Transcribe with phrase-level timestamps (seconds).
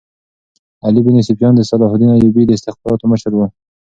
[0.85, 3.45] علي بن سفیان د صلاح الدین ایوبي د استخباراتو مشر وو